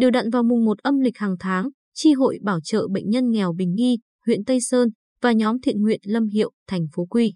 Đều 0.00 0.10
đặn 0.10 0.30
vào 0.30 0.42
mùng 0.42 0.64
1 0.64 0.78
âm 0.78 1.00
lịch 1.00 1.18
hàng 1.18 1.36
tháng, 1.40 1.68
Chi 1.94 2.12
hội 2.12 2.38
bảo 2.42 2.58
trợ 2.64 2.88
bệnh 2.90 3.10
nhân 3.10 3.30
nghèo 3.30 3.52
Bình 3.52 3.74
Nghi, 3.74 3.98
huyện 4.26 4.44
Tây 4.44 4.60
Sơn 4.60 4.88
và 5.22 5.32
nhóm 5.32 5.60
thiện 5.60 5.82
nguyện 5.82 6.00
Lâm 6.04 6.26
Hiệu, 6.26 6.50
thành 6.66 6.86
phố 6.92 7.04
Quy. 7.04 7.34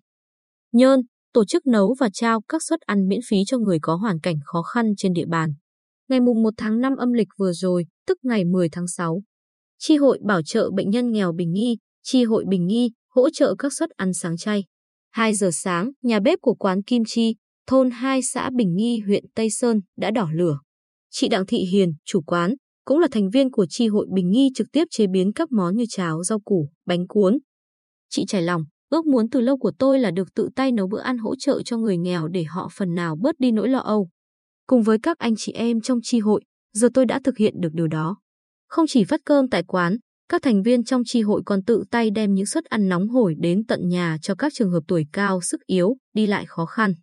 Nhơn, 0.72 1.00
tổ 1.32 1.44
chức 1.44 1.66
nấu 1.66 1.94
và 2.00 2.08
trao 2.12 2.40
các 2.48 2.62
suất 2.62 2.80
ăn 2.80 3.08
miễn 3.08 3.18
phí 3.28 3.36
cho 3.46 3.58
người 3.58 3.78
có 3.82 3.94
hoàn 3.94 4.20
cảnh 4.20 4.36
khó 4.44 4.62
khăn 4.62 4.92
trên 4.96 5.12
địa 5.12 5.24
bàn. 5.28 5.52
Ngày 6.08 6.20
mùng 6.20 6.42
1 6.42 6.50
tháng 6.56 6.80
5 6.80 6.96
âm 6.96 7.12
lịch 7.12 7.28
vừa 7.38 7.52
rồi, 7.52 7.86
tức 8.06 8.18
ngày 8.22 8.44
10 8.44 8.68
tháng 8.68 8.88
6, 8.88 9.22
Chi 9.78 9.96
hội 9.96 10.18
bảo 10.26 10.42
trợ 10.42 10.70
bệnh 10.70 10.90
nhân 10.90 11.12
nghèo 11.12 11.32
Bình 11.32 11.52
Nghi, 11.52 11.78
Chi 12.02 12.24
hội 12.24 12.44
Bình 12.48 12.66
Nghi 12.66 12.90
hỗ 13.08 13.30
trợ 13.30 13.54
các 13.58 13.72
suất 13.72 13.90
ăn 13.90 14.12
sáng 14.12 14.36
chay. 14.36 14.64
2 15.10 15.34
giờ 15.34 15.50
sáng, 15.52 15.90
nhà 16.02 16.20
bếp 16.20 16.38
của 16.40 16.54
quán 16.54 16.82
Kim 16.82 17.02
Chi, 17.06 17.36
thôn 17.66 17.90
2 17.90 18.22
xã 18.22 18.50
Bình 18.56 18.74
Nghi, 18.74 19.00
huyện 19.06 19.24
Tây 19.34 19.50
Sơn 19.50 19.80
đã 19.96 20.10
đỏ 20.10 20.28
lửa. 20.34 20.58
Chị 21.16 21.28
Đặng 21.28 21.46
Thị 21.46 21.58
Hiền, 21.58 21.92
chủ 22.04 22.20
quán, 22.20 22.54
cũng 22.84 22.98
là 22.98 23.08
thành 23.10 23.30
viên 23.30 23.50
của 23.50 23.66
chi 23.68 23.88
hội 23.88 24.06
Bình 24.14 24.30
Nghi 24.30 24.50
trực 24.54 24.66
tiếp 24.72 24.84
chế 24.90 25.06
biến 25.06 25.32
các 25.32 25.52
món 25.52 25.76
như 25.76 25.84
cháo, 25.88 26.22
rau 26.22 26.40
củ, 26.40 26.68
bánh 26.86 27.06
cuốn. 27.06 27.38
Chị 28.10 28.24
trải 28.28 28.42
lòng, 28.42 28.64
ước 28.90 29.06
muốn 29.06 29.30
từ 29.30 29.40
lâu 29.40 29.58
của 29.58 29.72
tôi 29.78 29.98
là 29.98 30.10
được 30.10 30.34
tự 30.34 30.48
tay 30.56 30.72
nấu 30.72 30.88
bữa 30.88 31.00
ăn 31.00 31.18
hỗ 31.18 31.36
trợ 31.36 31.62
cho 31.64 31.78
người 31.78 31.96
nghèo 31.96 32.28
để 32.28 32.44
họ 32.44 32.68
phần 32.76 32.94
nào 32.94 33.16
bớt 33.20 33.34
đi 33.38 33.50
nỗi 33.50 33.68
lo 33.68 33.78
âu. 33.78 34.08
Cùng 34.66 34.82
với 34.82 34.98
các 35.02 35.18
anh 35.18 35.34
chị 35.36 35.52
em 35.52 35.80
trong 35.80 35.98
chi 36.02 36.18
hội, 36.18 36.42
giờ 36.72 36.88
tôi 36.94 37.06
đã 37.06 37.20
thực 37.24 37.38
hiện 37.38 37.54
được 37.60 37.72
điều 37.72 37.88
đó. 37.88 38.16
Không 38.68 38.86
chỉ 38.88 39.04
phát 39.04 39.20
cơm 39.24 39.48
tại 39.48 39.62
quán, 39.62 39.96
các 40.28 40.42
thành 40.42 40.62
viên 40.62 40.84
trong 40.84 41.02
chi 41.06 41.22
hội 41.22 41.42
còn 41.46 41.64
tự 41.64 41.84
tay 41.90 42.10
đem 42.10 42.34
những 42.34 42.46
suất 42.46 42.64
ăn 42.64 42.88
nóng 42.88 43.08
hổi 43.08 43.34
đến 43.38 43.66
tận 43.66 43.88
nhà 43.88 44.16
cho 44.22 44.34
các 44.34 44.52
trường 44.54 44.70
hợp 44.70 44.82
tuổi 44.88 45.06
cao, 45.12 45.40
sức 45.40 45.60
yếu, 45.66 45.96
đi 46.14 46.26
lại 46.26 46.44
khó 46.46 46.66
khăn. 46.66 46.94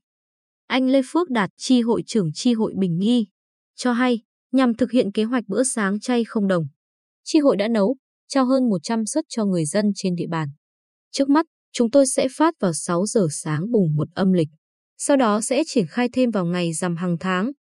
Anh 0.68 0.90
Lê 0.90 1.02
Phước 1.06 1.30
Đạt, 1.30 1.50
chi 1.58 1.82
hội 1.82 2.04
trưởng 2.08 2.30
chi 2.34 2.54
hội 2.54 2.74
Bình 2.78 2.98
Nghi, 2.98 3.28
cho 3.76 3.94
hay, 3.94 4.22
nhằm 4.52 4.74
thực 4.76 4.92
hiện 4.92 5.12
kế 5.12 5.24
hoạch 5.24 5.44
bữa 5.48 5.64
sáng 5.64 6.00
chay 6.00 6.24
không 6.24 6.48
đồng, 6.48 6.64
chi 7.24 7.40
hội 7.40 7.58
đã 7.58 7.68
nấu, 7.68 7.96
trao 8.28 8.46
hơn 8.46 8.70
100 8.70 9.06
suất 9.06 9.26
cho 9.30 9.46
người 9.46 9.66
dân 9.66 9.86
trên 9.96 10.16
địa 10.16 10.28
bàn. 10.30 10.50
Trước 11.12 11.30
mắt, 11.30 11.46
chúng 11.74 11.92
tôi 11.92 12.06
sẽ 12.08 12.28
phát 12.38 12.54
vào 12.60 12.74
6 12.74 13.06
giờ 13.06 13.28
sáng 13.32 13.72
bùng 13.72 13.96
một 13.96 14.08
âm 14.16 14.34
lịch. 14.34 14.48
Sau 14.98 15.18
đó 15.18 15.42
sẽ 15.42 15.64
triển 15.68 15.86
khai 15.88 16.10
thêm 16.14 16.32
vào 16.32 16.46
ngày 16.46 16.74
rằm 16.74 16.96
hàng 16.96 17.18
tháng. 17.20 17.52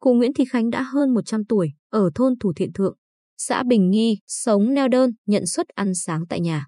Cụ 0.00 0.14
Nguyễn 0.14 0.34
Thị 0.34 0.44
Khánh 0.50 0.70
đã 0.70 0.82
hơn 0.82 1.14
100 1.14 1.44
tuổi, 1.44 1.68
ở 1.90 2.10
thôn 2.14 2.38
Thủ 2.40 2.52
Thiện 2.56 2.72
Thượng, 2.72 2.96
xã 3.38 3.62
Bình 3.62 3.90
Nghi, 3.90 4.18
sống 4.26 4.74
neo 4.74 4.88
đơn, 4.88 5.10
nhận 5.26 5.46
suất 5.46 5.68
ăn 5.68 5.94
sáng 5.94 6.26
tại 6.28 6.40
nhà. 6.40 6.66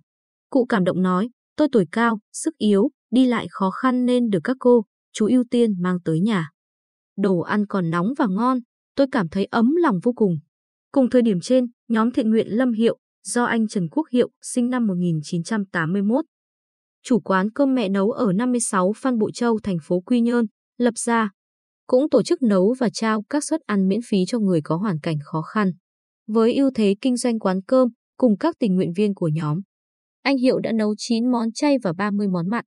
Cụ 0.51 0.67
cảm 0.69 0.85
động 0.85 1.03
nói, 1.03 1.29
tôi 1.57 1.69
tuổi 1.73 1.85
cao, 1.93 2.19
sức 2.33 2.55
yếu, 2.59 2.91
đi 3.11 3.27
lại 3.27 3.47
khó 3.51 3.71
khăn 3.71 4.07
nên 4.07 4.31
được 4.31 4.41
các 4.45 4.57
cô, 4.61 4.85
chú 5.13 5.27
ưu 5.27 5.45
tiên 5.51 5.83
mang 5.83 5.99
tới 6.05 6.21
nhà. 6.21 6.51
Đồ 7.17 7.39
ăn 7.39 7.67
còn 7.67 7.91
nóng 7.91 8.07
và 8.19 8.27
ngon, 8.31 8.59
tôi 8.95 9.07
cảm 9.13 9.29
thấy 9.29 9.45
ấm 9.45 9.75
lòng 9.83 9.99
vô 10.03 10.13
cùng. 10.13 10.39
Cùng 10.93 11.11
thời 11.11 11.23
điểm 11.23 11.41
trên, 11.41 11.67
nhóm 11.89 12.11
thiện 12.11 12.31
nguyện 12.31 12.47
Lâm 12.49 12.73
Hiệu, 12.73 12.99
do 13.23 13.45
anh 13.45 13.69
Trần 13.69 13.89
Quốc 13.89 14.09
Hiệu, 14.13 14.31
sinh 14.43 14.71
năm 14.71 14.87
1981, 14.87 16.25
chủ 17.03 17.21
quán 17.21 17.51
cơm 17.51 17.75
mẹ 17.75 17.89
nấu 17.89 18.11
ở 18.11 18.33
56 18.33 18.93
Phan 18.97 19.19
Bộ 19.19 19.31
Châu, 19.31 19.59
thành 19.63 19.77
phố 19.83 20.01
Quy 20.01 20.21
Nhơn, 20.21 20.47
lập 20.79 20.95
ra, 20.97 21.31
cũng 21.87 22.11
tổ 22.11 22.23
chức 22.23 22.43
nấu 22.43 22.75
và 22.79 22.89
trao 22.93 23.23
các 23.31 23.45
suất 23.45 23.61
ăn 23.67 23.89
miễn 23.89 24.01
phí 24.09 24.19
cho 24.27 24.39
người 24.39 24.61
có 24.65 24.77
hoàn 24.77 25.01
cảnh 25.01 25.17
khó 25.25 25.43
khăn. 25.43 25.73
Với 26.27 26.55
ưu 26.55 26.71
thế 26.75 26.95
kinh 27.01 27.17
doanh 27.17 27.39
quán 27.39 27.63
cơm 27.63 27.89
cùng 28.17 28.37
các 28.39 28.57
tình 28.59 28.75
nguyện 28.75 28.93
viên 28.97 29.15
của 29.15 29.29
nhóm, 29.29 29.61
anh 30.23 30.37
Hiệu 30.37 30.59
đã 30.59 30.73
nấu 30.73 30.95
9 30.99 31.31
món 31.31 31.53
chay 31.53 31.77
và 31.83 31.93
30 31.93 32.29
món 32.29 32.49
mặn. 32.49 32.65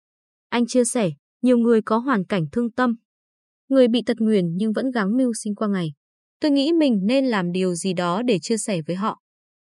Anh 0.50 0.66
chia 0.68 0.84
sẻ, 0.84 1.12
nhiều 1.42 1.58
người 1.58 1.82
có 1.82 1.98
hoàn 1.98 2.26
cảnh 2.26 2.46
thương 2.52 2.72
tâm. 2.72 2.96
Người 3.70 3.88
bị 3.88 4.02
tật 4.06 4.18
nguyền 4.20 4.46
nhưng 4.56 4.74
vẫn 4.74 4.92
gắng 4.92 5.18
mưu 5.18 5.34
sinh 5.34 5.56
qua 5.56 5.68
ngày. 5.68 5.94
Tôi 6.40 6.52
nghĩ 6.52 6.72
mình 6.74 7.00
nên 7.04 7.26
làm 7.26 7.52
điều 7.52 7.76
gì 7.76 7.94
đó 7.94 8.22
để 8.22 8.40
chia 8.42 8.58
sẻ 8.58 8.82
với 8.88 8.96
họ. 8.96 9.20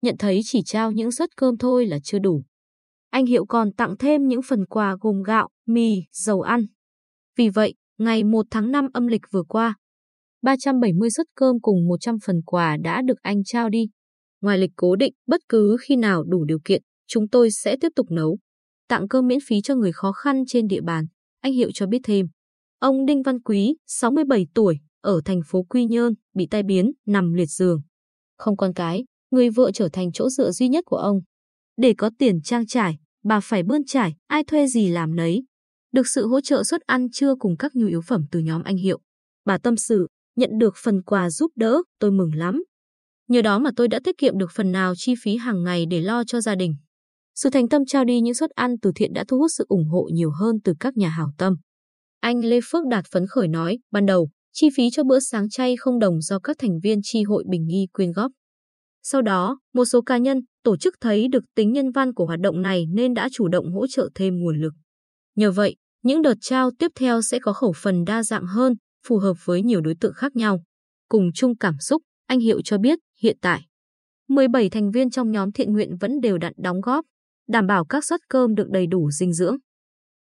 Nhận 0.01 0.15
thấy 0.19 0.41
chỉ 0.43 0.61
trao 0.65 0.91
những 0.91 1.11
suất 1.11 1.29
cơm 1.37 1.57
thôi 1.57 1.85
là 1.85 1.99
chưa 2.03 2.19
đủ. 2.19 2.43
Anh 3.09 3.25
Hiệu 3.25 3.45
còn 3.45 3.73
tặng 3.73 3.95
thêm 3.99 4.27
những 4.27 4.41
phần 4.41 4.65
quà 4.65 4.95
gồm 5.01 5.23
gạo, 5.23 5.49
mì, 5.65 6.03
dầu 6.11 6.41
ăn. 6.41 6.65
Vì 7.37 7.49
vậy, 7.49 7.73
ngày 7.97 8.23
1 8.23 8.45
tháng 8.51 8.71
5 8.71 8.87
âm 8.93 9.07
lịch 9.07 9.21
vừa 9.31 9.43
qua, 9.43 9.75
370 10.41 11.09
suất 11.09 11.27
cơm 11.35 11.59
cùng 11.61 11.87
100 11.87 12.15
phần 12.25 12.41
quà 12.45 12.77
đã 12.83 13.01
được 13.01 13.21
anh 13.21 13.43
trao 13.43 13.69
đi. 13.69 13.87
Ngoài 14.41 14.57
lịch 14.57 14.71
cố 14.75 14.95
định, 14.95 15.13
bất 15.27 15.41
cứ 15.49 15.77
khi 15.81 15.95
nào 15.95 16.23
đủ 16.23 16.45
điều 16.45 16.59
kiện, 16.65 16.81
chúng 17.07 17.29
tôi 17.29 17.51
sẽ 17.51 17.75
tiếp 17.81 17.89
tục 17.95 18.11
nấu. 18.11 18.37
Tặng 18.87 19.07
cơm 19.07 19.27
miễn 19.27 19.39
phí 19.47 19.61
cho 19.61 19.75
người 19.75 19.91
khó 19.91 20.11
khăn 20.11 20.43
trên 20.47 20.67
địa 20.67 20.81
bàn, 20.81 21.05
anh 21.41 21.53
Hiệu 21.53 21.69
cho 21.73 21.87
biết 21.87 21.99
thêm. 22.03 22.25
Ông 22.79 23.05
Đinh 23.05 23.23
Văn 23.23 23.41
Quý, 23.41 23.75
67 23.87 24.47
tuổi, 24.53 24.79
ở 25.07 25.21
thành 25.25 25.41
phố 25.45 25.63
Quy 25.63 25.85
Nhơn, 25.85 26.13
bị 26.35 26.47
tai 26.51 26.63
biến, 26.63 26.91
nằm 27.05 27.33
liệt 27.33 27.45
giường. 27.45 27.81
Không 28.37 28.57
con 28.57 28.73
cái, 28.73 29.05
người 29.31 29.49
vợ 29.49 29.71
trở 29.71 29.89
thành 29.93 30.11
chỗ 30.11 30.29
dựa 30.29 30.51
duy 30.51 30.67
nhất 30.69 30.83
của 30.87 30.97
ông. 30.97 31.19
Để 31.77 31.93
có 31.97 32.11
tiền 32.19 32.41
trang 32.41 32.67
trải, 32.67 32.97
bà 33.23 33.39
phải 33.39 33.63
bươn 33.63 33.81
trải, 33.85 34.15
ai 34.27 34.43
thuê 34.43 34.67
gì 34.67 34.89
làm 34.89 35.15
nấy. 35.15 35.43
Được 35.91 36.07
sự 36.07 36.27
hỗ 36.27 36.41
trợ 36.41 36.63
suất 36.63 36.81
ăn 36.81 37.07
trưa 37.11 37.35
cùng 37.39 37.57
các 37.57 37.75
nhu 37.75 37.87
yếu 37.87 38.01
phẩm 38.01 38.25
từ 38.31 38.39
nhóm 38.39 38.63
anh 38.63 38.77
Hiệu. 38.77 38.99
Bà 39.45 39.57
tâm 39.57 39.77
sự, 39.77 40.07
nhận 40.35 40.49
được 40.59 40.73
phần 40.83 41.03
quà 41.03 41.29
giúp 41.29 41.51
đỡ, 41.55 41.81
tôi 41.99 42.11
mừng 42.11 42.35
lắm. 42.35 42.63
Nhờ 43.27 43.41
đó 43.41 43.59
mà 43.59 43.69
tôi 43.75 43.87
đã 43.87 43.99
tiết 44.03 44.17
kiệm 44.17 44.37
được 44.37 44.51
phần 44.55 44.71
nào 44.71 44.93
chi 44.97 45.13
phí 45.23 45.37
hàng 45.37 45.63
ngày 45.63 45.85
để 45.85 46.01
lo 46.01 46.23
cho 46.23 46.41
gia 46.41 46.55
đình. 46.55 46.75
Sự 47.35 47.49
thành 47.49 47.69
tâm 47.69 47.85
trao 47.85 48.05
đi 48.05 48.21
những 48.21 48.33
suất 48.33 48.49
ăn 48.49 48.75
từ 48.81 48.91
thiện 48.95 49.13
đã 49.13 49.23
thu 49.27 49.37
hút 49.37 49.51
sự 49.57 49.65
ủng 49.67 49.87
hộ 49.89 50.09
nhiều 50.13 50.31
hơn 50.39 50.55
từ 50.63 50.73
các 50.79 50.97
nhà 50.97 51.09
hảo 51.09 51.31
tâm. 51.37 51.55
Anh 52.19 52.45
Lê 52.45 52.59
Phước 52.63 52.87
Đạt 52.87 53.05
phấn 53.11 53.27
khởi 53.27 53.47
nói, 53.47 53.79
ban 53.91 54.05
đầu, 54.05 54.29
chi 54.59 54.69
phí 54.75 54.89
cho 54.91 55.03
bữa 55.03 55.19
sáng 55.19 55.49
chay 55.49 55.75
không 55.75 55.99
đồng 55.99 56.21
do 56.21 56.39
các 56.39 56.57
thành 56.59 56.79
viên 56.83 56.99
tri 57.03 57.23
hội 57.23 57.43
Bình 57.49 57.67
Nghi 57.67 57.87
quyên 57.93 58.11
góp. 58.11 58.31
Sau 59.03 59.21
đó, 59.21 59.59
một 59.73 59.85
số 59.85 60.01
cá 60.01 60.17
nhân, 60.17 60.41
tổ 60.63 60.77
chức 60.77 60.95
thấy 61.01 61.27
được 61.27 61.43
tính 61.55 61.73
nhân 61.73 61.91
văn 61.91 62.13
của 62.13 62.25
hoạt 62.25 62.39
động 62.39 62.61
này 62.61 62.85
nên 62.93 63.13
đã 63.13 63.29
chủ 63.31 63.47
động 63.47 63.73
hỗ 63.73 63.87
trợ 63.87 64.09
thêm 64.15 64.39
nguồn 64.39 64.61
lực. 64.61 64.73
Nhờ 65.35 65.51
vậy, 65.51 65.75
những 66.03 66.21
đợt 66.21 66.33
trao 66.41 66.71
tiếp 66.79 66.91
theo 66.95 67.21
sẽ 67.21 67.39
có 67.39 67.53
khẩu 67.53 67.73
phần 67.75 68.05
đa 68.05 68.23
dạng 68.23 68.45
hơn, 68.45 68.73
phù 69.07 69.17
hợp 69.17 69.33
với 69.45 69.61
nhiều 69.61 69.81
đối 69.81 69.95
tượng 69.99 70.13
khác 70.13 70.35
nhau. 70.35 70.63
Cùng 71.09 71.31
chung 71.33 71.57
cảm 71.57 71.79
xúc, 71.79 72.01
anh 72.25 72.39
Hiệu 72.39 72.61
cho 72.61 72.77
biết 72.77 72.99
hiện 73.21 73.37
tại 73.41 73.61
17 74.27 74.69
thành 74.69 74.91
viên 74.91 75.09
trong 75.09 75.31
nhóm 75.31 75.51
thiện 75.51 75.73
nguyện 75.73 75.97
vẫn 75.99 76.19
đều 76.21 76.37
đặn 76.37 76.53
đóng 76.57 76.81
góp, 76.81 77.05
đảm 77.47 77.67
bảo 77.67 77.85
các 77.85 78.05
suất 78.05 78.19
cơm 78.29 78.55
được 78.55 78.69
đầy 78.69 78.87
đủ 78.87 79.11
dinh 79.11 79.33
dưỡng. 79.33 79.57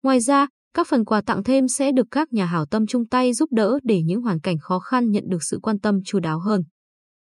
Ngoài 0.02 0.20
ra, 0.20 0.46
các 0.74 0.86
phần 0.90 1.04
quà 1.04 1.20
tặng 1.20 1.44
thêm 1.44 1.68
sẽ 1.68 1.92
được 1.92 2.06
các 2.10 2.32
nhà 2.32 2.46
hảo 2.46 2.66
tâm 2.66 2.86
chung 2.86 3.06
tay 3.06 3.32
giúp 3.34 3.52
đỡ 3.52 3.78
để 3.82 4.02
những 4.02 4.22
hoàn 4.22 4.40
cảnh 4.40 4.56
khó 4.60 4.78
khăn 4.78 5.10
nhận 5.10 5.24
được 5.28 5.42
sự 5.42 5.58
quan 5.62 5.78
tâm 5.78 6.00
chú 6.04 6.20
đáo 6.20 6.38
hơn. 6.38 6.62